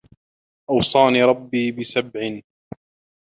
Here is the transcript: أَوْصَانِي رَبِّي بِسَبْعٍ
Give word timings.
أَوْصَانِي 0.69 1.23
رَبِّي 1.23 1.71
بِسَبْعٍ 1.71 2.41